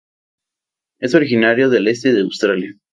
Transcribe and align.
Es 0.99 1.13
originario 1.13 1.69
del 1.69 1.87
este 1.87 2.11
de 2.11 2.21
Australia. 2.21 2.73